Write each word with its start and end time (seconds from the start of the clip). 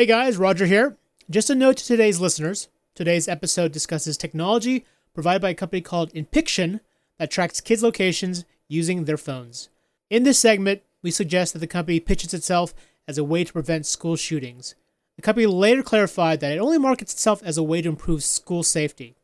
Hey 0.00 0.06
guys, 0.06 0.38
Roger 0.38 0.64
here. 0.64 0.96
Just 1.28 1.50
a 1.50 1.54
note 1.54 1.76
to 1.76 1.84
today's 1.84 2.20
listeners 2.20 2.68
today's 2.94 3.28
episode 3.28 3.70
discusses 3.70 4.16
technology 4.16 4.86
provided 5.12 5.42
by 5.42 5.50
a 5.50 5.54
company 5.54 5.82
called 5.82 6.10
Inpixon 6.14 6.80
that 7.18 7.30
tracks 7.30 7.60
kids' 7.60 7.82
locations 7.82 8.46
using 8.66 9.04
their 9.04 9.18
phones. 9.18 9.68
In 10.08 10.22
this 10.22 10.38
segment, 10.38 10.80
we 11.02 11.10
suggest 11.10 11.52
that 11.52 11.58
the 11.58 11.66
company 11.66 12.00
pitches 12.00 12.32
itself 12.32 12.72
as 13.06 13.18
a 13.18 13.24
way 13.24 13.44
to 13.44 13.52
prevent 13.52 13.84
school 13.84 14.16
shootings. 14.16 14.74
The 15.16 15.22
company 15.22 15.44
later 15.44 15.82
clarified 15.82 16.40
that 16.40 16.52
it 16.52 16.60
only 16.60 16.78
markets 16.78 17.12
itself 17.12 17.42
as 17.42 17.58
a 17.58 17.62
way 17.62 17.82
to 17.82 17.90
improve 17.90 18.24
school 18.24 18.62
safety. 18.62 19.16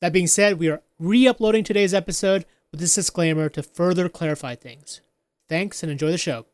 That 0.00 0.14
being 0.14 0.28
said, 0.28 0.58
we 0.58 0.70
are 0.70 0.80
re 0.98 1.28
uploading 1.28 1.62
today's 1.62 1.92
episode 1.92 2.46
with 2.70 2.80
this 2.80 2.94
disclaimer 2.94 3.50
to 3.50 3.62
further 3.62 4.08
clarify 4.08 4.54
things. 4.54 5.02
Thanks 5.46 5.82
and 5.82 5.92
enjoy 5.92 6.10
the 6.10 6.16
show. 6.16 6.46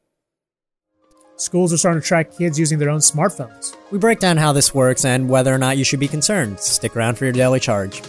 Schools 1.43 1.73
are 1.73 1.77
starting 1.77 2.01
to 2.01 2.07
track 2.07 2.31
kids 2.31 2.57
using 2.57 2.79
their 2.79 2.89
own 2.89 3.01
smartphones. 3.01 3.75
We 3.91 3.99
break 3.99 4.21
down 4.21 4.37
how 4.37 4.53
this 4.53 4.73
works 4.73 5.05
and 5.05 5.29
whether 5.29 5.53
or 5.53 5.59
not 5.59 5.77
you 5.77 5.83
should 5.83 5.99
be 5.99 6.07
concerned. 6.07 6.61
Stick 6.61 6.95
around 6.95 7.19
for 7.19 7.25
your 7.25 7.33
daily 7.33 7.59
charge. 7.59 8.00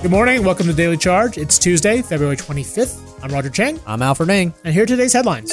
Good 0.00 0.10
morning, 0.10 0.42
welcome 0.42 0.68
to 0.68 0.72
Daily 0.72 0.96
Charge. 0.96 1.36
It's 1.36 1.58
Tuesday, 1.58 2.00
February 2.00 2.38
25th. 2.38 3.22
I'm 3.22 3.30
Roger 3.30 3.50
Cheng. 3.50 3.78
I'm 3.86 4.00
Alfred 4.00 4.30
Ng. 4.30 4.54
and 4.64 4.72
here 4.72 4.84
are 4.84 4.86
today's 4.86 5.12
headlines. 5.12 5.52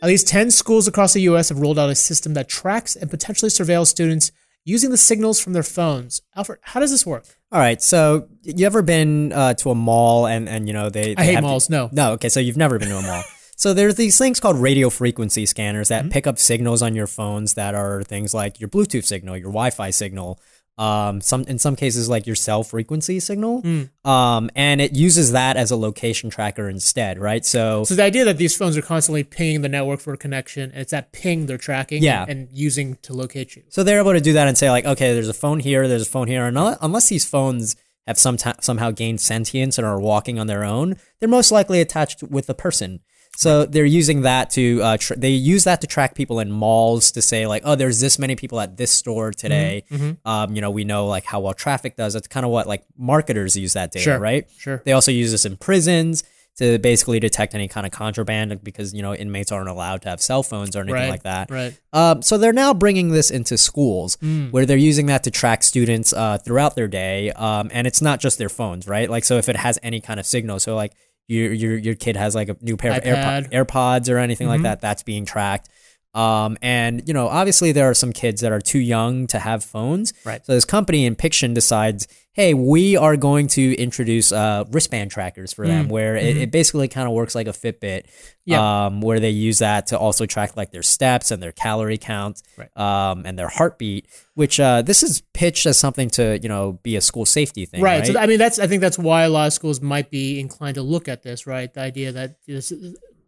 At 0.00 0.06
least 0.06 0.28
10 0.28 0.52
schools 0.52 0.86
across 0.86 1.14
the 1.14 1.22
U.S. 1.22 1.48
have 1.48 1.58
rolled 1.58 1.80
out 1.80 1.90
a 1.90 1.96
system 1.96 2.34
that 2.34 2.48
tracks 2.48 2.94
and 2.94 3.10
potentially 3.10 3.50
surveils 3.50 3.88
students 3.88 4.30
using 4.64 4.90
the 4.90 4.96
signals 4.96 5.40
from 5.40 5.52
their 5.52 5.62
phones. 5.62 6.20
Alfred, 6.36 6.58
how 6.62 6.80
does 6.80 6.90
this 6.90 7.06
work? 7.06 7.24
All 7.52 7.58
right, 7.60 7.82
so 7.82 8.28
you 8.42 8.64
ever 8.66 8.82
been 8.82 9.32
uh, 9.32 9.54
to 9.54 9.70
a 9.70 9.74
mall 9.74 10.26
and 10.26 10.48
and 10.48 10.66
you 10.68 10.72
know 10.72 10.88
they? 10.90 11.14
I 11.16 11.24
hate 11.24 11.34
have 11.34 11.42
malls, 11.44 11.68
no. 11.70 11.88
No, 11.92 12.12
okay, 12.12 12.28
so 12.28 12.38
you've 12.40 12.56
never 12.56 12.78
been 12.78 12.88
to 12.88 12.98
a 12.98 13.02
mall. 13.02 13.22
So 13.56 13.74
there's 13.74 13.96
these 13.96 14.16
things 14.16 14.40
called 14.40 14.56
radio 14.56 14.88
frequency 14.88 15.44
scanners 15.44 15.88
that 15.88 16.04
Mm-hmm. 16.04 16.12
pick 16.12 16.26
up 16.26 16.38
signals 16.38 16.80
on 16.80 16.94
your 16.94 17.06
phones 17.06 17.52
that 17.54 17.74
are 17.74 18.02
things 18.02 18.32
like 18.32 18.58
your 18.58 18.70
Bluetooth 18.70 19.04
signal, 19.04 19.36
your 19.36 19.50
Wi-Fi 19.50 19.90
signal, 19.90 20.40
um, 20.80 21.20
some 21.20 21.42
in 21.44 21.58
some 21.58 21.76
cases 21.76 22.08
like 22.08 22.26
your 22.26 22.34
cell 22.36 22.62
frequency 22.64 23.20
signal, 23.20 23.60
Mm. 23.62 23.90
um, 24.08 24.50
and 24.56 24.80
it 24.80 24.92
uses 24.96 25.32
that 25.32 25.56
as 25.56 25.70
a 25.70 25.76
location 25.76 26.30
tracker 26.30 26.68
instead, 26.70 27.18
right? 27.18 27.44
So 27.44 27.84
So 27.84 27.94
the 27.94 28.02
idea 28.02 28.24
that 28.24 28.38
these 28.38 28.56
phones 28.56 28.76
are 28.78 28.82
constantly 28.82 29.22
pinging 29.22 29.60
the 29.60 29.68
network 29.68 30.00
for 30.00 30.12
a 30.14 30.16
connection, 30.16 30.70
and 30.72 30.80
it's 30.80 30.92
that 30.92 31.12
ping 31.12 31.46
they're 31.46 31.58
tracking 31.58 32.02
Yeah. 32.02 32.24
and, 32.26 32.48
using 32.50 32.96
to 33.02 33.12
locate 33.12 33.54
you. 33.56 33.62
So 33.68 33.82
they're 33.82 34.00
able 34.00 34.14
to 34.14 34.20
do 34.20 34.32
that 34.32 34.48
and 34.48 34.56
say 34.56 34.70
like, 34.70 34.86
okay, 34.86 35.12
there's 35.12 35.28
a 35.28 35.34
phone 35.34 35.60
here, 35.60 35.86
there's 35.86 36.02
a 36.08 36.10
phone 36.16 36.28
here, 36.28 36.46
and 36.46 36.56
unless, 36.56 36.78
unless 36.80 37.08
these 37.10 37.26
phones 37.26 37.76
have 38.06 38.18
some 38.18 38.38
somehow 38.60 38.90
gained 38.90 39.20
sentience 39.20 39.76
and 39.78 39.86
are 39.86 40.00
walking 40.00 40.38
on 40.38 40.46
their 40.46 40.64
own, 40.64 40.96
they're 41.18 41.28
most 41.28 41.52
likely 41.52 41.80
attached 41.82 42.22
with 42.22 42.48
a 42.48 42.54
person. 42.54 43.00
So 43.40 43.64
they're 43.64 43.86
using 43.86 44.20
that 44.22 44.50
to 44.50 44.82
uh, 44.82 44.96
tr- 44.98 45.14
they 45.16 45.30
use 45.30 45.64
that 45.64 45.80
to 45.80 45.86
track 45.86 46.14
people 46.14 46.40
in 46.40 46.50
malls 46.50 47.10
to 47.12 47.22
say 47.22 47.46
like, 47.46 47.62
oh, 47.64 47.74
there's 47.74 47.98
this 47.98 48.18
many 48.18 48.36
people 48.36 48.60
at 48.60 48.76
this 48.76 48.90
store 48.90 49.30
today. 49.32 49.84
Mm-hmm, 49.90 50.28
Um, 50.28 50.54
you 50.54 50.60
know, 50.60 50.70
we 50.70 50.84
know 50.84 51.06
like 51.06 51.24
how 51.24 51.40
well 51.40 51.54
traffic 51.54 51.96
does. 51.96 52.12
That's 52.12 52.28
kind 52.28 52.44
of 52.44 52.52
what 52.52 52.66
like 52.66 52.82
marketers 52.98 53.56
use 53.56 53.72
that 53.72 53.92
data, 53.92 54.04
Sure, 54.04 54.18
right? 54.18 54.44
sure. 54.58 54.82
They 54.84 54.92
also 54.92 55.10
use 55.10 55.30
this 55.32 55.46
in 55.46 55.56
prisons 55.56 56.22
to 56.58 56.78
basically 56.80 57.18
detect 57.20 57.54
any 57.54 57.68
kind 57.68 57.86
of 57.86 57.92
contraband 57.92 58.62
because 58.62 58.92
you 58.92 59.00
know 59.00 59.14
inmates 59.14 59.50
aren't 59.52 59.68
allowed 59.70 60.02
to 60.02 60.10
have 60.10 60.20
cell 60.20 60.42
phones 60.42 60.76
or 60.76 60.80
anything 60.80 60.94
Right, 61.00 61.08
like 61.08 61.22
that. 61.22 61.50
right. 61.50 61.72
Um, 61.94 62.20
so 62.20 62.36
they're 62.36 62.52
now 62.52 62.74
bringing 62.74 63.08
this 63.12 63.30
into 63.30 63.56
schools 63.56 64.18
where 64.50 64.66
they're 64.66 64.76
using 64.76 65.06
that 65.06 65.22
to 65.24 65.30
track 65.30 65.62
students 65.62 66.12
uh, 66.12 66.36
throughout 66.44 66.74
their 66.76 66.88
day. 66.88 67.30
Um, 67.32 67.70
and 67.72 67.86
it's 67.86 68.02
not 68.02 68.20
just 68.20 68.36
their 68.36 68.50
phones, 68.50 68.86
right? 68.86 69.08
Like, 69.08 69.24
so 69.24 69.38
if 69.38 69.48
it 69.48 69.56
has 69.56 69.78
any 69.82 70.00
kind 70.02 70.20
of 70.20 70.26
signal, 70.26 70.60
so 70.60 70.74
like 70.76 70.92
your 71.30 71.52
your 71.52 71.78
your 71.78 71.94
kid 71.94 72.16
has 72.16 72.34
like 72.34 72.48
a 72.48 72.56
new 72.60 72.76
pair 72.76 72.92
of. 72.92 73.04
AirPod, 73.04 73.52
AirPods 73.52 74.12
or 74.12 74.18
anything 74.18 74.48
like 74.48 74.58
mm-hmm. 74.58 74.64
that, 74.64 74.80
that's 74.80 75.02
being 75.02 75.24
tracked. 75.24 75.68
Um, 76.12 76.58
and 76.60 77.06
you 77.06 77.14
know, 77.14 77.28
obviously 77.28 77.72
there 77.72 77.88
are 77.88 77.94
some 77.94 78.12
kids 78.12 78.40
that 78.40 78.50
are 78.52 78.60
too 78.60 78.80
young 78.80 79.26
to 79.28 79.38
have 79.38 79.62
phones. 79.62 80.12
Right. 80.24 80.44
So 80.44 80.52
this 80.54 80.64
company 80.64 81.08
Inpixon 81.08 81.54
decides, 81.54 82.08
hey, 82.32 82.52
we 82.54 82.96
are 82.96 83.16
going 83.16 83.46
to 83.48 83.74
introduce 83.76 84.32
uh, 84.32 84.64
wristband 84.72 85.10
trackers 85.12 85.52
for 85.52 85.66
them, 85.66 85.88
where 85.88 86.16
it, 86.16 86.36
it 86.36 86.50
basically 86.50 86.88
kind 86.88 87.06
of 87.06 87.12
works 87.14 87.34
like 87.34 87.46
a 87.46 87.52
Fitbit. 87.52 88.06
Yeah. 88.44 88.86
Um, 88.86 89.00
where 89.00 89.20
they 89.20 89.30
use 89.30 89.60
that 89.60 89.88
to 89.88 89.98
also 89.98 90.26
track 90.26 90.56
like 90.56 90.72
their 90.72 90.82
steps 90.82 91.30
and 91.30 91.40
their 91.40 91.52
calorie 91.52 91.98
count, 91.98 92.42
Right. 92.56 92.76
um, 92.76 93.22
and 93.24 93.38
their 93.38 93.48
heartbeat. 93.48 94.06
Which 94.34 94.58
uh, 94.58 94.82
this 94.82 95.04
is 95.04 95.20
pitched 95.34 95.66
as 95.66 95.78
something 95.78 96.08
to 96.10 96.38
you 96.42 96.48
know 96.48 96.72
be 96.82 96.96
a 96.96 97.00
school 97.00 97.26
safety 97.26 97.66
thing, 97.66 97.82
Right. 97.82 97.98
right? 98.00 98.06
So 98.12 98.18
I 98.18 98.26
mean, 98.26 98.38
that's 98.38 98.58
I 98.58 98.66
think 98.66 98.80
that's 98.80 98.98
why 98.98 99.22
a 99.22 99.28
lot 99.28 99.46
of 99.46 99.52
schools 99.52 99.80
might 99.80 100.10
be 100.10 100.40
inclined 100.40 100.74
to 100.76 100.82
look 100.82 101.06
at 101.06 101.22
this. 101.22 101.46
Right. 101.46 101.72
The 101.72 101.82
idea 101.82 102.10
that 102.12 102.38
this, 102.48 102.72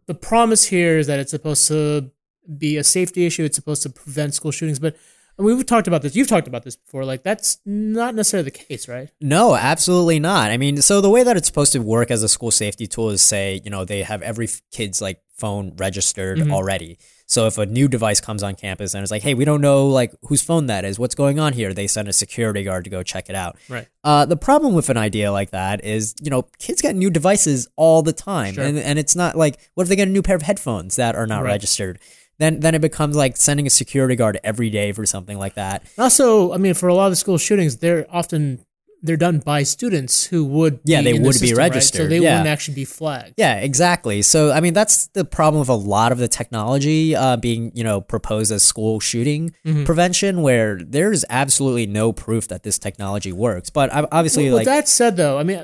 the 0.07 0.13
promise 0.15 0.65
here 0.65 0.97
is 0.97 1.07
that 1.07 1.19
it's 1.19 1.31
supposed 1.31 1.65
to 1.69 2.11
be 2.57 2.77
a 2.77 2.83
safety 2.83 3.25
issue. 3.25 3.43
It's 3.43 3.55
supposed 3.55 3.83
to 3.83 3.89
prevent 3.89 4.33
school 4.33 4.51
shootings. 4.51 4.79
But 4.79 4.95
I 5.37 5.41
mean, 5.41 5.57
we've 5.57 5.65
talked 5.65 5.87
about 5.87 6.01
this. 6.03 6.15
You've 6.15 6.27
talked 6.27 6.47
about 6.47 6.63
this 6.63 6.75
before. 6.75 7.05
Like 7.05 7.23
that's 7.23 7.57
not 7.65 8.13
necessarily 8.15 8.45
the 8.45 8.51
case, 8.51 8.87
right? 8.87 9.09
No, 9.19 9.55
absolutely 9.55 10.19
not. 10.19 10.51
I 10.51 10.57
mean, 10.57 10.81
so 10.81 11.01
the 11.01 11.09
way 11.09 11.23
that 11.23 11.37
it's 11.37 11.47
supposed 11.47 11.73
to 11.73 11.79
work 11.79 12.11
as 12.11 12.21
a 12.23 12.29
school 12.29 12.51
safety 12.51 12.85
tool 12.87 13.09
is 13.09 13.21
say, 13.21 13.61
you 13.63 13.71
know, 13.71 13.83
they 13.85 14.03
have 14.03 14.21
every 14.21 14.47
kid's 14.71 15.01
like 15.01 15.21
phone 15.37 15.73
registered 15.77 16.37
Mm-hmm. 16.37 16.53
already. 16.53 16.97
So 17.25 17.47
if 17.47 17.57
a 17.57 17.65
new 17.65 17.87
device 17.87 18.21
comes 18.21 18.43
on 18.43 18.53
campus 18.53 18.93
and 18.93 19.01
it's 19.01 19.09
like, 19.09 19.23
hey, 19.23 19.33
we 19.33 19.43
don't 19.43 19.61
know 19.61 19.87
like 19.87 20.13
whose 20.23 20.43
phone 20.43 20.67
that 20.67 20.85
is, 20.85 20.99
what's 20.99 21.15
going 21.15 21.39
on 21.39 21.53
here, 21.53 21.73
they 21.73 21.87
send 21.87 22.07
a 22.07 22.13
security 22.13 22.63
guard 22.63 22.83
to 22.83 22.91
go 22.91 23.01
check 23.01 23.27
it 23.27 23.33
out. 23.35 23.57
Right. 23.69 23.87
Uh, 24.03 24.25
the 24.25 24.35
problem 24.37 24.73
with 24.75 24.89
an 24.89 24.97
idea 24.97 25.31
like 25.31 25.49
that 25.49 25.83
is, 25.83 26.13
you 26.21 26.29
know, 26.29 26.43
kids 26.59 26.81
get 26.81 26.95
new 26.95 27.09
devices 27.09 27.67
all 27.75 28.03
the 28.03 28.13
time, 28.13 28.53
Sure. 28.55 28.63
and 28.65 28.77
and 28.77 28.99
it's 28.99 29.15
not 29.15 29.35
like, 29.35 29.57
what 29.73 29.83
if 29.83 29.89
they 29.89 29.95
get 29.95 30.09
a 30.09 30.11
new 30.11 30.21
pair 30.21 30.35
of 30.35 30.43
headphones 30.43 30.97
that 30.97 31.15
are 31.15 31.25
not 31.25 31.41
Right. 31.43 31.51
registered? 31.53 31.97
Then 32.39 32.59
then 32.61 32.75
it 32.75 32.81
becomes 32.81 33.15
like 33.15 33.37
sending 33.37 33.67
a 33.67 33.69
security 33.69 34.15
guard 34.15 34.39
every 34.43 34.69
day 34.69 34.91
for 34.91 35.05
something 35.05 35.37
like 35.37 35.55
that. 35.55 35.83
Also, 35.97 36.51
I 36.53 36.57
mean, 36.57 36.73
for 36.73 36.87
a 36.89 36.93
lot 36.93 37.05
of 37.05 37.11
the 37.11 37.15
school 37.17 37.37
shootings, 37.37 37.77
they're 37.77 38.05
often 38.09 38.65
they're 39.05 39.17
done 39.17 39.39
by 39.39 39.63
students 39.63 40.23
who 40.27 40.45
would 40.45 40.79
Yeah, 40.85 40.99
be 40.99 41.03
they 41.03 41.15
in 41.17 41.21
the 41.23 41.27
would 41.27 41.41
be 41.41 41.53
registered 41.53 41.99
right? 41.99 42.05
So 42.05 42.07
they 42.09 42.19
yeah. 42.19 42.31
wouldn't 42.31 42.47
actually 42.47 42.75
be 42.75 42.85
flagged. 42.85 43.33
Yeah, 43.37 43.57
exactly. 43.57 44.21
So 44.21 44.51
I 44.53 44.61
mean, 44.61 44.73
that's 44.73 45.07
the 45.07 45.25
problem 45.25 45.59
with 45.59 45.67
a 45.67 45.73
lot 45.75 46.13
of 46.13 46.19
the 46.19 46.29
technology 46.29 47.13
uh, 47.13 47.35
being, 47.35 47.71
you 47.75 47.83
know, 47.83 47.99
proposed 47.99 48.49
as 48.51 48.63
school 48.63 48.99
shooting 49.01 49.53
Mm-hmm. 49.65 49.83
prevention, 49.83 50.41
where 50.41 50.79
there's 50.81 51.25
absolutely 51.29 51.85
no 51.85 52.13
proof 52.13 52.47
that 52.47 52.63
this 52.63 52.79
technology 52.79 53.31
works. 53.33 53.69
But 53.69 53.89
obviously, 53.93 54.45
Well, 54.47 54.55
like, 54.55 54.65
that 54.65 54.87
said, 54.87 55.17
though, 55.17 55.37
I 55.37 55.43
mean, 55.43 55.59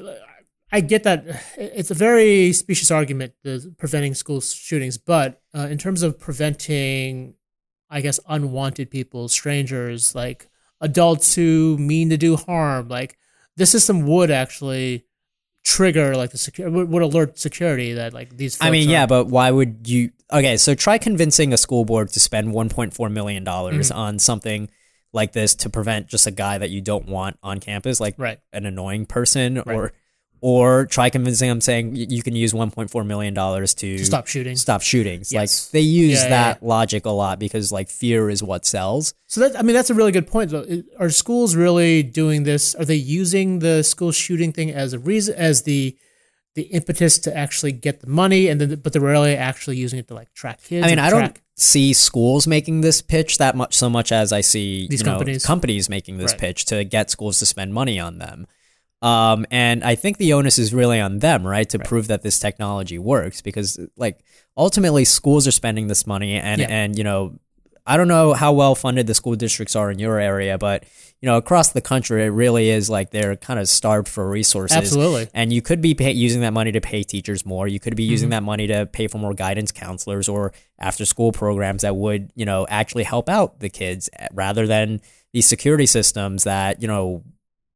I 0.72 0.82
get 0.82 1.04
that 1.04 1.26
it's 1.58 1.92
a 1.92 1.96
very 1.96 2.54
specious 2.54 2.92
argument, 2.92 3.34
the 3.44 3.74
preventing 3.78 4.14
school 4.14 4.40
shootings. 4.42 4.98
But 4.98 5.42
uh, 5.56 5.68
in 5.70 5.78
terms 5.78 6.04
of 6.04 6.20
preventing, 6.20 7.34
I 7.90 8.02
guess, 8.02 8.20
unwanted 8.28 8.92
people, 8.92 9.28
strangers, 9.30 10.14
like 10.14 10.48
adults 10.82 11.36
who 11.36 11.78
mean 11.78 12.10
to 12.10 12.18
do 12.18 12.36
harm, 12.36 12.88
like 12.88 13.18
this 13.58 13.72
system 13.72 14.06
would 14.06 14.32
actually 14.32 15.06
trigger 15.66 16.16
like 16.16 16.32
the 16.32 16.38
security 16.38 16.74
would, 16.86 17.02
alert 17.02 17.38
security 17.40 17.94
that 17.94 18.14
like 18.14 18.38
these. 18.38 18.58
I 18.62 18.70
mean, 18.70 18.90
yeah, 18.90 19.06
but 19.06 19.26
why 19.28 19.52
would 19.52 19.88
you? 19.88 20.12
Okay, 20.32 20.58
so 20.58 20.76
try 20.76 20.98
convincing 21.00 21.52
a 21.54 21.58
school 21.58 21.84
board 21.86 22.10
to 22.10 22.20
spend 22.20 22.50
1.4 22.54 23.12
million 23.12 23.44
dollars 23.44 23.90
Mm-hmm. 23.90 24.00
on 24.00 24.20
something 24.20 24.70
like 25.12 25.34
this 25.34 25.56
to 25.56 25.70
prevent 25.72 26.08
just 26.08 26.28
a 26.28 26.32
guy 26.32 26.60
that 26.60 26.70
you 26.70 26.82
don't 26.82 27.08
want 27.08 27.38
on 27.42 27.60
campus, 27.60 28.00
like 28.00 28.14
Right. 28.20 28.40
an 28.54 28.68
annoying 28.68 29.08
person, 29.08 29.58
or 29.58 29.92
or 30.42 30.86
try 30.86 31.10
convincing 31.10 31.50
them 31.50 31.62
saying 31.62 31.96
you 31.96 32.24
can 32.24 32.36
use 32.36 32.54
1.4 32.54 33.06
million 33.06 33.34
dollars 33.34 33.74
to, 33.76 33.98
to 33.98 34.06
stop 34.06 34.28
shooting. 34.28 34.56
stop 34.56 34.82
shootings. 34.82 35.32
Yes. 35.32 35.68
Like 35.68 35.72
they 35.72 35.82
use 35.82 36.18
Yeah, 36.18 36.24
yeah, 36.24 36.30
that 36.30 36.64
logic 36.64 37.06
a 37.06 37.10
lot 37.12 37.40
because 37.40 37.72
like 37.72 37.90
fear 37.90 38.30
is 38.30 38.42
what 38.42 38.66
sells. 38.66 39.14
So 39.28 39.42
that 39.42 39.58
I 39.60 39.62
mean 39.64 39.76
that's 39.76 39.90
a 39.90 39.94
really 39.94 40.12
good 40.12 40.28
point. 40.28 40.52
Though. 40.52 40.66
Are 41.00 41.10
schools 41.10 41.56
really 41.56 42.04
doing 42.04 42.44
this? 42.44 42.76
Are 42.76 42.86
they 42.86 42.96
using 42.96 43.60
the 43.60 43.84
school 43.84 44.12
shooting 44.12 44.54
thing 44.54 44.72
as 44.72 44.94
a 44.94 45.00
reason 45.00 45.36
as 45.36 45.64
the 45.64 45.98
the 46.56 46.64
impetus 46.64 47.20
to 47.20 47.36
actually 47.38 47.72
get 47.72 48.02
the 48.02 48.08
money, 48.08 48.48
and 48.48 48.60
then 48.60 48.76
but 48.80 48.92
they're 48.92 49.02
really 49.02 49.36
actually 49.36 49.78
using 49.78 50.00
it 50.00 50.08
to 50.08 50.14
like 50.14 50.34
track 50.34 50.62
kids? 50.64 50.86
I 50.86 50.90
mean, 50.90 51.00
I 51.00 51.10
don't 51.10 51.40
see 51.56 51.94
schools 51.94 52.48
making 52.48 52.82
this 52.82 53.02
pitch 53.02 53.38
that 53.38 53.56
much 53.56 53.76
so 53.76 53.90
much 53.90 54.12
as 54.12 54.32
I 54.34 54.42
see 54.42 54.88
These 54.90 55.02
you 55.02 55.06
know, 55.06 55.12
companies. 55.14 55.46
companies 55.46 55.90
making 55.90 56.18
this 56.18 56.32
Right. 56.32 56.40
pitch 56.40 56.66
to 56.66 56.84
get 56.86 57.12
schools 57.12 57.38
to 57.40 57.46
spend 57.46 57.74
money 57.74 58.00
on 58.00 58.18
them. 58.18 58.48
Um, 59.02 59.46
and 59.50 59.84
I 59.84 59.96
think 59.96 60.18
the 60.18 60.34
onus 60.34 60.60
is 60.60 60.74
really 60.74 61.00
on 61.00 61.20
them, 61.20 61.48
right, 61.48 61.70
to 61.70 61.80
prove 61.80 62.08
that 62.08 62.22
this 62.22 62.38
technology 62.40 63.00
works 63.00 63.42
because 63.42 63.80
like 63.96 64.20
ultimately 64.58 65.06
schools 65.06 65.48
are 65.48 65.52
spending 65.52 65.88
this 65.88 66.06
money 66.06 66.34
and 66.36 66.60
Yeah. 66.62 66.68
and 66.70 66.98
you 66.98 67.04
know 67.06 67.40
I 67.88 67.98
don't 67.98 68.10
know 68.10 68.34
how 68.34 68.52
well 68.54 68.76
funded 68.76 69.08
the 69.08 69.16
school 69.16 69.36
districts 69.36 69.76
are 69.76 69.90
in 69.90 69.98
your 70.00 70.20
area, 70.20 70.58
but 70.60 70.84
you 71.22 71.28
know 71.28 71.38
across 71.38 71.70
the 71.72 71.82
country 71.82 72.24
it 72.26 72.28
really 72.28 72.70
is 72.70 72.90
like 72.90 73.10
they're 73.12 73.36
kind 73.38 73.58
of 73.60 73.68
starved 73.70 74.08
for 74.10 74.30
resources. 74.30 74.76
Absolutely. 74.78 75.28
And 75.34 75.52
you 75.54 75.62
could 75.62 75.82
be 75.82 75.96
pay, 75.96 76.12
using 76.12 76.42
that 76.42 76.54
money 76.54 76.72
to 76.74 76.82
pay 76.82 77.02
teachers 77.04 77.46
more. 77.46 77.68
You 77.70 77.80
could 77.80 77.96
be 77.96 78.04
using 78.04 78.28
Mm-hmm. 78.28 78.32
that 78.32 78.44
money 78.44 78.68
to 78.68 78.86
pay 78.86 79.08
for 79.08 79.18
more 79.18 79.34
guidance 79.34 79.72
counselors 79.72 80.28
or 80.30 80.52
after 80.78 81.06
school 81.06 81.32
programs 81.32 81.82
that 81.84 81.96
would, 81.96 82.32
you 82.36 82.46
know, 82.46 82.68
actually 82.70 83.04
help 83.06 83.28
out 83.30 83.60
the 83.60 83.70
kids 83.70 84.10
eh, 84.20 84.28
rather 84.34 84.68
than 84.68 85.00
these 85.34 85.48
security 85.48 85.86
systems 85.88 86.44
that, 86.44 86.82
you 86.82 86.88
know, 86.88 87.24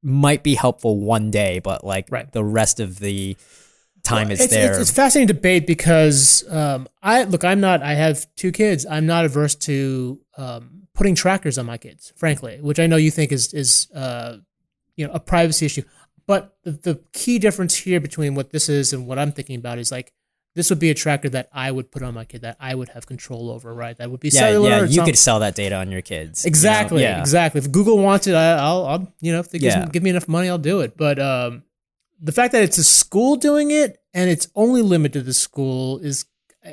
might 0.04 0.44
be 0.44 0.56
helpful 0.56 1.00
one 1.00 1.32
day, 1.32 1.60
but 1.60 1.84
like 1.84 2.08
Right. 2.12 2.32
the 2.32 2.44
rest 2.44 2.80
of 2.80 3.00
the 3.00 3.38
time 4.04 4.32
it's, 4.32 4.42
it's, 4.42 4.54
there. 4.54 4.72
It's, 4.72 4.82
it's 4.82 4.92
fascinating 4.92 5.28
debate 5.28 5.66
because 5.66 6.44
um, 6.50 6.88
I 7.02 7.24
look. 7.24 7.44
I'm 7.44 7.62
not. 7.62 7.82
I 7.82 7.94
have 7.94 8.28
two 8.36 8.52
kids. 8.52 8.86
I'm 8.90 9.06
not 9.06 9.26
averse 9.26 9.56
to 9.56 10.20
um, 10.38 10.88
putting 10.94 11.16
trackers 11.16 11.58
on 11.58 11.66
my 11.66 11.78
kids, 11.78 12.14
frankly, 12.16 12.60
which 12.62 12.80
I 12.80 12.88
know 12.88 12.98
you 12.98 13.12
think 13.12 13.32
is 13.32 13.54
is 13.54 13.88
uh, 13.96 14.38
you 14.96 15.08
know 15.08 15.14
a 15.14 15.20
privacy 15.20 15.66
issue. 15.66 15.84
But 16.26 16.56
the, 16.64 16.72
the 16.72 17.04
key 17.12 17.40
difference 17.40 17.76
here 17.76 18.00
between 18.00 18.36
what 18.36 18.52
this 18.52 18.70
is 18.70 18.94
and 18.94 19.08
what 19.08 19.20
I'm 19.20 19.32
thinking 19.32 19.58
about 19.58 19.78
is 19.78 19.92
like 19.92 20.14
this 20.56 20.70
would 20.70 20.80
be 20.80 20.90
a 20.90 20.94
tracker 20.94 21.30
that 21.30 21.50
I 21.52 21.72
would 21.72 21.90
put 21.92 22.04
on 22.04 22.14
my 22.14 22.26
kid 22.26 22.42
that 22.42 22.58
I 22.60 22.76
would 22.76 22.90
have 22.90 23.08
control 23.08 23.50
over, 23.50 23.74
right? 23.74 23.98
That 23.98 24.12
would 24.12 24.20
be 24.20 24.30
yeah, 24.30 24.40
cellular. 24.40 24.70
yeah, 24.70 24.84
you 24.86 25.04
could 25.04 25.18
sell 25.18 25.40
that 25.40 25.56
data 25.56 25.76
on 25.76 25.92
your 25.92 26.02
kids. 26.02 26.44
you 26.44 26.48
know? 26.48 26.52
Exactly. 26.52 27.02
Yeah. 27.02 27.20
Exactly. 27.20 27.60
If 27.60 27.72
Google 27.72 27.98
wants 27.98 28.28
it, 28.28 28.36
I, 28.36 28.54
I'll, 28.58 28.86
I'll, 28.86 29.14
you 29.20 29.32
know, 29.32 29.40
if 29.40 29.50
they 29.50 29.58
Yeah. 29.60 29.86
me, 29.86 29.92
give 29.92 30.04
me 30.04 30.12
enough 30.12 30.28
money, 30.28 30.50
I'll 30.50 30.58
do 30.60 30.82
it. 30.82 30.96
But 30.96 31.18
um, 31.20 31.64
the 32.22 32.32
fact 32.32 32.52
that 32.54 32.64
it's 32.64 32.78
a 32.78 32.84
school 32.84 33.36
doing 33.36 33.72
it 33.72 34.00
and 34.14 34.30
it's 34.30 34.48
only 34.56 34.82
limited 34.84 35.20
to 35.20 35.24
the 35.24 35.34
school 35.34 35.98
is, 36.00 36.26
uh, 36.66 36.70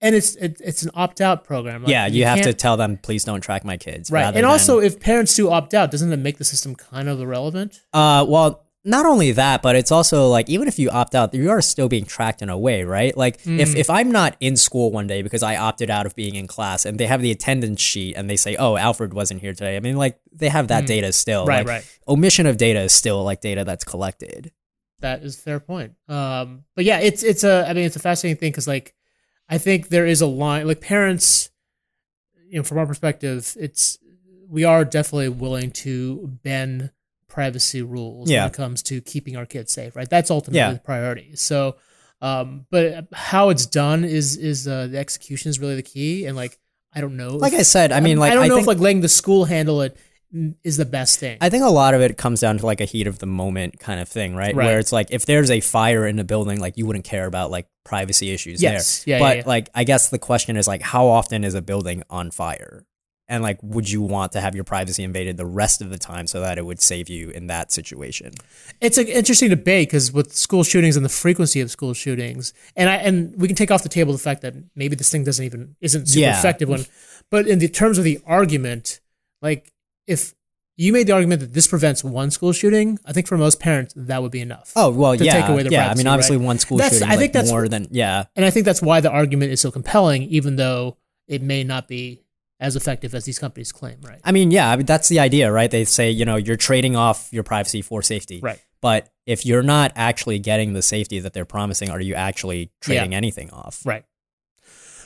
and 0.00 0.14
it's 0.14 0.36
it, 0.36 0.60
it's 0.64 0.82
an 0.84 0.90
opt 0.94 1.20
out 1.20 1.44
program. 1.44 1.82
Like, 1.82 1.90
Yeah, 1.90 2.06
you, 2.06 2.24
have 2.26 2.42
to 2.42 2.52
tell 2.52 2.76
them, 2.76 2.98
please 2.98 3.24
don't 3.24 3.40
track 3.40 3.64
my 3.64 3.76
kids. 3.76 4.10
right. 4.10 4.26
And 4.26 4.36
than- 4.36 4.44
also, 4.44 4.78
if 4.80 5.00
parents 5.00 5.34
do 5.34 5.50
opt 5.50 5.74
out, 5.74 5.90
doesn't 5.90 6.12
it 6.12 6.18
make 6.18 6.36
the 6.38 6.44
system 6.44 6.74
kind 6.76 7.08
of 7.08 7.20
irrelevant? 7.20 7.80
Uh, 7.92 8.24
well, 8.28 8.64
not 8.88 9.04
only 9.06 9.32
that, 9.32 9.60
but 9.62 9.76
it's 9.76 9.92
also 9.92 10.28
like 10.28 10.48
even 10.48 10.66
if 10.66 10.78
you 10.78 10.88
opt 10.90 11.14
out, 11.14 11.34
you 11.34 11.50
are 11.50 11.60
still 11.60 11.88
being 11.88 12.04
tracked 12.06 12.40
in 12.42 12.48
a 12.48 12.56
way, 12.58 12.84
right? 12.84 13.16
Like 13.16 13.42
Mm. 13.42 13.58
if 13.60 13.76
if 13.76 13.90
I'm 13.90 14.10
not 14.10 14.36
in 14.40 14.56
school 14.56 14.90
one 14.90 15.06
day 15.06 15.20
because 15.22 15.42
I 15.42 15.56
opted 15.56 15.90
out 15.90 16.06
of 16.06 16.16
being 16.16 16.34
in 16.34 16.46
class, 16.46 16.86
and 16.86 16.98
they 16.98 17.06
have 17.06 17.20
the 17.20 17.30
attendance 17.30 17.80
sheet, 17.80 18.14
and 18.16 18.28
they 18.30 18.36
say, 18.36 18.56
"Oh, 18.56 18.76
Alfred 18.76 19.12
wasn't 19.12 19.40
here 19.42 19.52
today." 19.52 19.76
I 19.76 19.80
mean, 19.80 19.96
like 19.96 20.18
they 20.32 20.48
have 20.48 20.68
that 20.68 20.86
data 20.86 21.12
still. 21.12 21.44
Mm. 21.44 21.48
Right, 21.48 21.58
Like, 21.58 21.66
right. 21.66 21.98
Omission 22.08 22.46
of 22.46 22.56
data 22.56 22.80
is 22.80 22.92
still 22.92 23.22
like 23.22 23.40
data 23.40 23.64
that's 23.64 23.84
collected. 23.84 24.52
That 25.00 25.22
is 25.22 25.36
a 25.36 25.40
fair 25.40 25.60
point. 25.60 25.92
Um, 26.08 26.64
but 26.74 26.84
yeah, 26.84 26.98
it's 26.98 27.22
it's 27.22 27.44
a 27.44 27.66
I 27.68 27.74
mean 27.74 27.84
it's 27.84 27.96
a 27.96 28.00
fascinating 28.00 28.38
thing 28.40 28.50
because 28.52 28.66
like 28.66 28.94
I 29.48 29.58
think 29.58 29.88
there 29.88 30.06
is 30.06 30.20
a 30.22 30.26
line 30.26 30.66
like 30.66 30.80
parents, 30.80 31.50
you 32.48 32.56
know, 32.58 32.62
from 32.64 32.78
our 32.78 32.86
perspective, 32.86 33.54
it's 33.60 33.98
we 34.48 34.64
are 34.64 34.84
definitely 34.84 35.28
willing 35.28 35.70
to 35.70 36.30
bend 36.42 36.90
privacy 37.38 37.82
rules 37.82 38.28
Yeah. 38.28 38.42
when 38.44 38.48
it 38.50 38.54
comes 38.62 38.82
to 38.84 39.00
keeping 39.00 39.36
our 39.36 39.46
kids 39.46 39.70
safe. 39.72 39.94
Right, 39.94 40.10
that's 40.10 40.30
ultimately 40.30 40.58
Yeah. 40.58 40.72
the 40.72 40.80
priority. 40.80 41.30
So, 41.36 41.76
um, 42.20 42.66
but 42.70 43.06
how 43.12 43.50
it's 43.50 43.66
done 43.66 44.04
is 44.04 44.36
is 44.36 44.66
uh, 44.66 44.88
the 44.92 44.98
execution 44.98 45.50
is 45.50 45.60
really 45.60 45.76
the 45.76 45.82
key, 45.94 46.26
and 46.26 46.36
like 46.36 46.58
I 46.96 47.00
don't 47.00 47.16
know. 47.16 47.36
Like 47.36 47.52
if- 47.52 47.60
I 47.60 47.62
said, 47.62 47.92
I 47.92 48.00
mean, 48.00 48.18
like 48.18 48.32
I 48.32 48.34
don't 48.34 48.48
know 48.48 48.56
think, 48.56 48.64
if 48.64 48.74
like 48.74 48.78
letting 48.86 49.02
the 49.02 49.08
school 49.20 49.44
handle 49.44 49.82
it 49.82 49.96
mm, 50.34 50.54
the 50.64 50.84
best 50.98 51.20
thing. 51.20 51.38
I 51.40 51.48
think 51.50 51.62
a 51.64 51.68
lot 51.82 51.94
of 51.94 52.00
it 52.00 52.16
comes 52.16 52.40
down 52.40 52.58
to 52.58 52.66
like 52.66 52.80
a 52.80 52.86
heat 52.86 53.06
of 53.06 53.18
the 53.20 53.26
moment 53.26 53.78
kind 53.78 54.00
of 54.00 54.08
thing, 54.08 54.34
right? 54.34 54.54
Right. 54.54 54.66
Where 54.66 54.78
it's 54.80 54.90
like 54.92 55.08
if 55.10 55.24
there's 55.26 55.50
a 55.50 55.60
fire 55.60 56.06
in 56.10 56.18
a 56.18 56.24
building, 56.24 56.58
like 56.60 56.76
you 56.78 56.86
wouldn't 56.86 57.04
care 57.04 57.26
about 57.26 57.50
like 57.52 57.66
privacy 57.84 58.30
issues 58.32 58.60
Yes. 58.62 59.04
there. 59.04 59.14
Yeah, 59.14 59.18
but 59.24 59.36
yeah, 59.36 59.42
yeah. 59.42 59.48
like 59.54 59.68
I 59.74 59.84
guess 59.84 60.08
the 60.10 60.18
question 60.18 60.56
is 60.56 60.66
like 60.66 60.82
how 60.82 61.06
often 61.06 61.44
is 61.44 61.54
a 61.54 61.62
building 61.62 62.02
on 62.10 62.30
fire? 62.32 62.84
And 63.30 63.42
like 63.42 63.58
would 63.62 63.90
you 63.90 64.00
want 64.00 64.32
to 64.32 64.40
have 64.40 64.54
your 64.54 64.64
privacy 64.64 65.04
invaded 65.04 65.36
the 65.36 65.44
rest 65.44 65.82
of 65.82 65.90
the 65.90 65.98
time 65.98 66.26
so 66.26 66.40
that 66.40 66.56
it 66.56 66.64
would 66.64 66.80
save 66.80 67.10
you 67.10 67.28
in 67.30 67.48
that 67.48 67.70
situation? 67.70 68.32
It's 68.80 68.96
an 68.96 69.06
interesting 69.06 69.50
debate 69.50 69.88
because 69.88 70.10
with 70.12 70.34
school 70.34 70.64
shootings 70.64 70.96
and 70.96 71.04
the 71.04 71.10
frequency 71.10 71.60
of 71.60 71.70
school 71.70 71.92
shootings, 71.92 72.54
and 72.74 72.88
I 72.88 72.96
and 72.96 73.34
we 73.38 73.46
can 73.46 73.54
take 73.56 73.70
off 73.70 73.82
the 73.82 73.90
table 73.90 74.12
the 74.14 74.18
fact 74.18 74.40
that 74.42 74.54
maybe 74.74 74.96
this 74.96 75.10
thing 75.10 75.24
doesn't 75.24 75.44
even 75.44 75.76
isn't 75.82 76.06
super 76.08 76.20
Yeah. 76.22 76.38
effective 76.38 76.68
one, 76.70 76.86
but 77.30 77.46
in 77.46 77.58
the 77.58 77.68
terms 77.68 77.98
of 77.98 78.04
the 78.04 78.18
argument, 78.26 79.00
like 79.42 79.72
if 80.06 80.34
you 80.78 80.92
made 80.94 81.06
the 81.08 81.12
argument 81.12 81.40
that 81.40 81.52
this 81.52 81.66
prevents 81.66 82.02
one 82.02 82.30
school 82.30 82.52
shooting, 82.52 82.98
I 83.04 83.12
think 83.12 83.26
for 83.26 83.36
most 83.36 83.58
parents 83.60 83.92
that 83.96 84.22
would 84.22 84.30
be 84.32 84.40
enough. 84.40 84.72
Oh 84.74 84.88
well, 84.90 85.14
To 85.18 85.22
yeah, 85.22 85.40
take 85.40 85.50
away 85.50 85.64
the 85.64 85.70
yeah. 85.70 85.90
I 85.90 85.94
mean, 85.96 86.06
obviously, 86.06 86.38
right? 86.38 86.46
one 86.46 86.58
school 86.58 86.78
That's- 86.78 86.94
shooting, 86.94 87.08
I 87.08 87.16
think 87.16 87.20
like, 87.24 87.32
that's- 87.34 87.50
more 87.50 87.68
than 87.68 87.88
yeah, 87.90 88.24
and 88.36 88.46
I 88.46 88.50
think 88.50 88.64
that's 88.64 88.80
why 88.80 89.00
the 89.02 89.10
argument 89.10 89.52
is 89.52 89.60
so 89.60 89.70
compelling, 89.70 90.22
even 90.22 90.56
though 90.56 90.96
it 91.26 91.42
may 91.42 91.62
not 91.62 91.88
be 91.88 92.22
as 92.60 92.76
effective 92.76 93.14
as 93.14 93.24
these 93.24 93.38
companies 93.38 93.72
claim. 93.72 93.98
Right. 94.02 94.20
I 94.24 94.32
mean, 94.32 94.50
yeah, 94.50 94.70
I 94.70 94.76
mean, 94.76 94.86
that's 94.86 95.08
the 95.08 95.20
idea, 95.20 95.50
right? 95.52 95.70
They 95.70 95.84
say, 95.84 96.10
you 96.10 96.24
know, 96.24 96.36
you're 96.36 96.56
trading 96.56 96.96
off 96.96 97.28
your 97.32 97.44
privacy 97.44 97.82
for 97.82 98.02
safety. 98.02 98.40
Right. 98.42 98.60
But 98.80 99.10
if 99.26 99.44
you're 99.44 99.62
not 99.62 99.92
actually 99.96 100.38
getting 100.38 100.72
the 100.72 100.82
safety 100.82 101.20
that 101.20 101.32
they're 101.32 101.44
promising, 101.44 101.90
are 101.90 102.00
you 102.00 102.14
actually 102.14 102.70
trading 102.80 103.14
anything 103.14 103.50
off? 103.50 103.84
Right. 103.84 104.04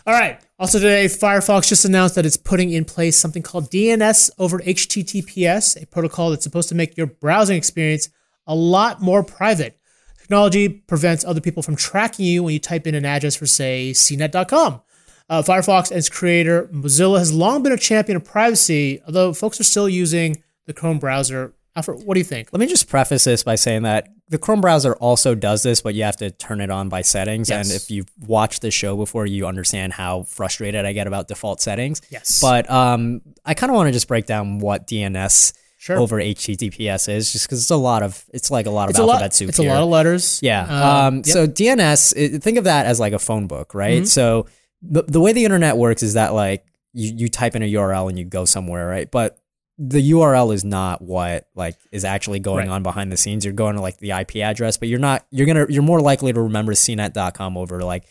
All 0.06 0.14
right. 0.14 0.40
Also 0.58 0.78
today, 0.78 1.04
Firefox 1.04 1.68
just 1.68 1.84
announced 1.84 2.16
that 2.16 2.26
it's 2.26 2.36
putting 2.36 2.70
in 2.70 2.84
place 2.84 3.16
something 3.16 3.42
called 3.42 3.70
DNS 3.70 4.30
over 4.38 4.58
HTTPS, 4.58 5.80
a 5.80 5.86
protocol 5.86 6.30
that's 6.30 6.42
supposed 6.42 6.68
to 6.70 6.74
make 6.74 6.96
your 6.96 7.06
browsing 7.06 7.56
experience 7.56 8.08
a 8.46 8.54
lot 8.54 9.00
more 9.00 9.22
private. 9.22 9.78
Technology 10.18 10.68
prevents 10.68 11.24
other 11.24 11.40
people 11.40 11.62
from 11.62 11.76
tracking 11.76 12.26
you 12.26 12.42
when 12.42 12.52
you 12.52 12.58
type 12.58 12.86
in 12.86 12.94
an 12.94 13.04
address 13.04 13.36
for, 13.36 13.46
say, 13.46 13.92
cnet.com. 13.92 14.80
Uh, 15.28 15.42
Firefox 15.42 15.90
and 15.90 15.98
its 15.98 16.08
creator, 16.08 16.68
Mozilla, 16.72 17.18
has 17.18 17.32
long 17.32 17.62
been 17.62 17.72
a 17.72 17.76
champion 17.78 18.16
of 18.16 18.24
privacy, 18.24 19.00
although 19.06 19.32
folks 19.32 19.58
are 19.60 19.64
still 19.64 19.88
using 19.88 20.42
the 20.66 20.72
Chrome 20.72 20.98
browser. 20.98 21.54
Alfred, 21.74 22.02
what 22.04 22.14
do 22.14 22.20
you 22.20 22.24
think? 22.24 22.50
Let 22.52 22.60
me 22.60 22.66
just 22.66 22.86
preface 22.88 23.24
this 23.24 23.42
by 23.42 23.54
saying 23.54 23.82
that 23.84 24.08
the 24.28 24.36
Chrome 24.36 24.60
browser 24.60 24.94
also 24.96 25.34
does 25.34 25.62
this, 25.62 25.80
but 25.80 25.94
you 25.94 26.02
have 26.02 26.16
to 26.18 26.30
turn 26.30 26.60
it 26.60 26.70
on 26.70 26.90
by 26.90 27.00
settings. 27.00 27.48
Yes. 27.48 27.66
And 27.66 27.74
if 27.74 27.90
you've 27.90 28.08
watched 28.26 28.60
the 28.60 28.70
show 28.70 28.94
before, 28.96 29.24
you 29.24 29.46
understand 29.46 29.94
how 29.94 30.24
frustrated 30.24 30.84
I 30.84 30.92
get 30.92 31.06
about 31.06 31.28
default 31.28 31.62
settings. 31.62 32.02
Yes. 32.10 32.40
But 32.42 32.70
um, 32.70 33.22
I 33.46 33.54
kind 33.54 33.70
of 33.70 33.76
want 33.76 33.88
to 33.88 33.92
just 33.92 34.06
break 34.08 34.26
down 34.26 34.58
what 34.58 34.86
DNS 34.86 35.54
Sure. 35.78 35.98
over 35.98 36.18
HTTPS 36.20 37.08
is, 37.12 37.32
just 37.32 37.46
because 37.46 37.60
it's 37.60 37.70
a 37.70 37.76
lot 37.76 38.02
of 38.04 38.24
it's 38.32 38.50
like 38.52 38.66
a 38.66 38.70
lot 38.70 38.84
of 38.84 38.90
It's 38.90 38.98
alphabet 39.00 39.20
lot. 39.22 39.34
soup 39.34 39.48
It's 39.48 39.58
here. 39.58 39.68
a 39.70 39.74
lot 39.74 39.82
of 39.82 39.88
letters. 39.88 40.38
Yeah. 40.42 40.62
Um, 40.62 40.70
Um, 40.72 41.14
yep. 41.16 41.24
Mm-hmm. 41.24 41.30
So 41.32 41.46
DNS, 41.48 42.42
think 42.42 42.56
of 42.58 42.64
that 42.64 42.86
as 42.86 43.00
like 43.00 43.12
a 43.12 43.18
phone 43.18 43.46
book, 43.48 43.74
right? 43.74 44.06
So 44.06 44.46
the, 44.82 45.02
the 45.02 45.20
way 45.20 45.32
the 45.32 45.44
internet 45.44 45.76
works 45.76 46.02
is 46.02 46.14
that 46.14 46.34
like 46.34 46.64
you, 46.92 47.14
you 47.16 47.28
type 47.28 47.54
in 47.56 47.62
a 47.62 47.72
URL 47.72 48.08
and 48.08 48.18
you 48.18 48.24
go 48.24 48.44
somewhere, 48.44 48.86
right? 48.86 49.10
But 49.10 49.38
the 49.78 50.10
URL 50.12 50.52
is 50.54 50.64
not 50.64 51.00
what 51.02 51.48
like 51.54 51.76
is 51.90 52.04
actually 52.04 52.38
going 52.40 52.68
Right. 52.68 52.74
on 52.74 52.82
behind 52.82 53.10
the 53.10 53.16
scenes. 53.16 53.44
You're 53.44 53.54
going 53.54 53.74
to 53.76 53.80
like 53.82 53.98
the 53.98 54.10
IP 54.10 54.36
address, 54.36 54.76
but 54.76 54.88
you're 54.88 54.98
not 54.98 55.24
you're 55.30 55.46
gonna 55.46 55.66
you're 55.70 55.82
more 55.82 56.00
likely 56.00 56.32
to 56.32 56.42
remember 56.42 56.72
cnet.com 56.72 57.56
over 57.56 57.82
like 57.82 58.04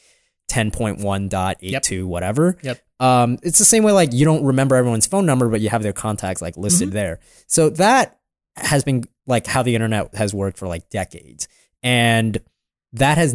10.1.82 0.50 2.06
whatever. 2.06 2.58
Yep. 2.62 2.82
Um, 3.00 3.38
it's 3.44 3.58
the 3.60 3.66
same 3.66 3.84
way 3.84 3.92
like 3.92 4.14
you 4.14 4.26
don't 4.26 4.44
remember 4.44 4.76
everyone's 4.76 5.08
phone 5.08 5.26
number, 5.26 5.50
but 5.50 5.62
you 5.62 5.70
have 5.70 5.84
their 5.84 5.94
contacts 5.94 6.42
like 6.42 6.58
listed 6.58 6.90
Mm-hmm. 6.90 6.96
there. 6.96 7.20
So 7.48 7.70
that 7.72 8.20
has 8.56 8.84
been 8.84 9.04
like 9.28 9.48
how 9.48 9.64
the 9.64 9.76
internet 9.76 10.14
has 10.16 10.34
worked 10.34 10.58
for 10.58 10.68
like 10.68 10.90
decades, 10.90 11.48
and 11.84 12.38
that 12.94 13.18
has 13.18 13.34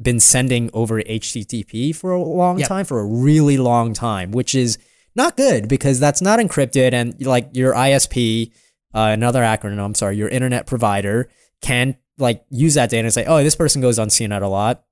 been 0.00 0.18
sending 0.20 0.70
over 0.72 1.02
HTTP 1.02 1.94
for 1.94 2.12
a 2.12 2.22
long 2.22 2.58
Yep. 2.58 2.68
time, 2.68 2.84
for 2.86 3.00
a 3.00 3.04
really 3.04 3.58
long 3.58 3.92
time, 3.92 4.30
which 4.32 4.54
is 4.54 4.78
not 5.14 5.36
good 5.36 5.68
because 5.68 6.00
that's 6.00 6.22
not 6.22 6.38
encrypted, 6.38 6.92
and 6.92 7.20
like 7.26 7.48
your 7.52 7.74
ISP, 7.74 8.52
uh, 8.94 9.10
another 9.12 9.42
acronym, 9.42 9.78
I'm 9.78 9.94
sorry, 9.94 10.16
your 10.16 10.28
internet 10.28 10.66
provider 10.66 11.28
can 11.60 11.96
like 12.18 12.44
use 12.50 12.74
that 12.74 12.90
data 12.90 13.04
and 13.04 13.12
say, 13.12 13.24
oh, 13.26 13.42
this 13.42 13.56
person 13.56 13.80
goes 13.82 13.98
on 13.98 14.08
CNET 14.08 14.42
a 14.42 14.46
lot. 14.46 14.84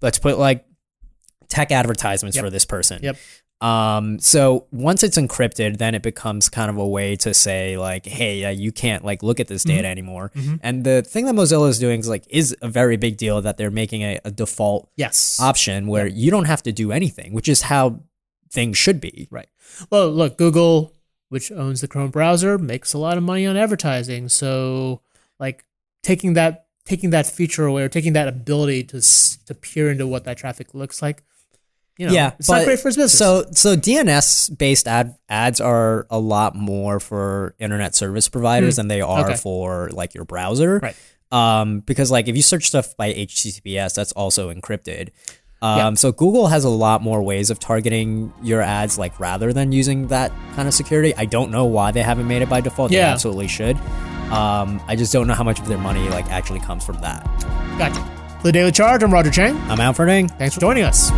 Let's 0.00 0.18
put 0.18 0.38
like 0.38 0.64
tech 1.48 1.70
advertisements 1.70 2.36
Yep. 2.36 2.44
for 2.44 2.50
this 2.50 2.64
person. 2.64 3.00
Yep. 3.02 3.16
Um, 3.62 4.18
so 4.18 4.66
once 4.72 5.02
it's 5.02 5.16
encrypted, 5.16 5.78
then 5.78 5.94
it 5.94 6.02
becomes 6.02 6.48
kind 6.48 6.68
of 6.68 6.76
a 6.78 6.86
way 6.86 7.14
to 7.16 7.32
say 7.32 7.76
like, 7.78 8.04
hey, 8.06 8.44
uh, 8.44 8.50
you 8.50 8.72
can't 8.72 9.04
like 9.04 9.22
look 9.22 9.38
at 9.40 9.46
this 9.48 9.64
Mm-hmm. 9.64 9.76
data 9.76 9.88
anymore. 9.88 10.32
And 10.62 10.82
the 10.84 11.02
thing 11.02 11.26
that 11.26 11.34
Mozilla 11.34 11.68
is 11.68 11.78
doing 11.78 12.00
is 12.00 12.08
like 12.08 12.24
is 12.28 12.56
a 12.60 12.68
very 12.68 12.96
big 12.96 13.16
deal 13.16 13.40
that 13.42 13.56
they're 13.58 13.70
making 13.70 14.02
a, 14.02 14.18
a 14.24 14.30
default 14.32 14.90
Yes. 14.96 15.38
option 15.40 15.86
where 15.86 16.06
you 16.08 16.30
don't 16.30 16.46
have 16.46 16.62
to 16.64 16.72
do 16.72 16.90
anything, 16.90 17.32
which 17.32 17.48
is 17.48 17.62
how 17.62 18.00
things 18.50 18.76
should 18.76 19.00
be. 19.00 19.28
Right. 19.30 19.48
Well, 19.90 20.10
look, 20.10 20.36
Google, 20.36 20.92
which 21.28 21.52
owns 21.52 21.80
the 21.80 21.88
Chrome 21.88 22.10
browser, 22.10 22.58
makes 22.58 22.92
a 22.92 22.98
lot 22.98 23.16
of 23.16 23.22
money 23.22 23.46
on 23.46 23.56
advertising. 23.56 24.28
So, 24.28 25.00
like 25.38 25.64
taking 26.02 26.32
that 26.34 26.66
taking 26.84 27.10
that 27.10 27.26
feature 27.26 27.64
away 27.64 27.84
or 27.84 27.88
taking 27.88 28.12
that 28.14 28.26
ability 28.26 28.82
to 28.84 29.00
to 29.46 29.54
peer 29.54 29.88
into 29.90 30.06
what 30.06 30.24
that 30.24 30.36
traffic 30.36 30.74
looks 30.74 31.00
like, 31.00 31.22
you 31.98 32.06
know, 32.06 32.12
yeah, 32.12 32.32
it's 32.38 32.48
not 32.48 32.64
great 32.64 32.80
for 32.80 32.88
his 32.88 32.96
business. 32.96 33.18
So 33.18 33.44
so 33.52 33.76
DNS 33.76 34.56
based 34.58 34.88
ad 34.88 35.14
ads 35.28 35.60
are 35.60 36.06
a 36.10 36.18
lot 36.18 36.54
more 36.56 36.98
for 37.00 37.54
internet 37.58 37.94
service 37.94 38.28
providers 38.28 38.76
than 38.76 38.88
they 38.88 39.00
are. 39.00 39.24
Okay. 39.26 39.36
for 39.36 39.90
like 39.92 40.14
your 40.14 40.24
browser. 40.24 40.78
Right. 40.82 40.96
Um, 41.30 41.80
because 41.80 42.10
like 42.10 42.28
if 42.28 42.36
you 42.36 42.42
search 42.42 42.66
stuff 42.66 42.96
by 42.96 43.12
HTTPS, 43.12 43.94
that's 43.94 44.12
also 44.12 44.52
encrypted. 44.52 45.08
Um, 45.62 45.78
Yeah. 45.78 45.94
so 45.94 46.12
Google 46.12 46.48
has 46.48 46.64
a 46.64 46.68
lot 46.68 47.02
more 47.02 47.22
ways 47.22 47.48
of 47.50 47.58
targeting 47.60 48.32
your 48.42 48.60
ads, 48.62 48.98
like 48.98 49.18
rather 49.20 49.52
than 49.52 49.70
using 49.72 50.08
that 50.08 50.32
kind 50.56 50.66
of 50.68 50.74
security. 50.74 51.14
I 51.16 51.24
don't 51.24 51.50
know 51.50 51.64
why 51.66 51.90
they 51.92 52.02
haven't 52.02 52.26
made 52.26 52.42
it 52.42 52.48
by 52.48 52.60
default. 52.60 52.90
They 52.90 52.96
Yeah. 52.98 53.12
absolutely 53.12 53.48
should. 53.48 53.76
Um, 54.30 54.82
I 54.88 54.96
just 54.96 55.12
don't 55.12 55.26
know 55.26 55.34
how 55.34 55.44
much 55.44 55.60
of 55.60 55.68
their 55.68 55.78
money 55.78 56.08
like 56.08 56.26
actually 56.30 56.60
comes 56.60 56.84
from 56.84 57.00
that. 57.00 57.24
gotcha. 57.78 58.00
For 58.40 58.48
the 58.48 58.52
Daily 58.52 58.72
Charge, 58.72 59.02
I'm 59.04 59.12
Roger 59.12 59.30
Cheng. 59.30 59.56
I'm 59.70 59.78
Alfred 59.80 60.08
Ng. 60.08 60.28
Thanks 60.30 60.54
for 60.54 60.60
joining 60.60 60.82
us. 60.84 61.10